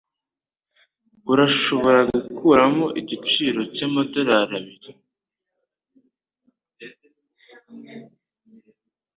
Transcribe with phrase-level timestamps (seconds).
[1.31, 4.91] Urashobora gukuramo igiciro cyamadorari abiri?